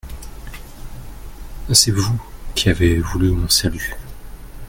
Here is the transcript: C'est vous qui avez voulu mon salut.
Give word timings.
C'est 1.71 1.91
vous 1.91 2.19
qui 2.55 2.69
avez 2.69 2.97
voulu 2.97 3.29
mon 3.29 3.47
salut. 3.49 3.95